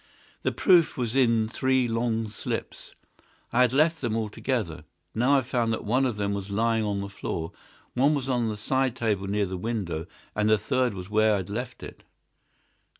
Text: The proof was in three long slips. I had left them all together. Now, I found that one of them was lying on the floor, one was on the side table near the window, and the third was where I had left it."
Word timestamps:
The 0.41 0.51
proof 0.51 0.97
was 0.97 1.15
in 1.15 1.47
three 1.47 1.87
long 1.87 2.27
slips. 2.27 2.95
I 3.53 3.61
had 3.61 3.71
left 3.71 4.01
them 4.01 4.15
all 4.17 4.29
together. 4.29 4.83
Now, 5.13 5.37
I 5.37 5.41
found 5.41 5.71
that 5.73 5.83
one 5.83 6.07
of 6.07 6.15
them 6.17 6.33
was 6.33 6.49
lying 6.49 6.83
on 6.83 7.01
the 7.01 7.07
floor, 7.07 7.51
one 7.93 8.15
was 8.15 8.27
on 8.27 8.49
the 8.49 8.57
side 8.57 8.95
table 8.95 9.27
near 9.27 9.45
the 9.45 9.57
window, 9.57 10.07
and 10.35 10.49
the 10.49 10.57
third 10.57 10.95
was 10.95 11.11
where 11.11 11.35
I 11.35 11.37
had 11.37 11.51
left 11.51 11.83
it." 11.83 12.01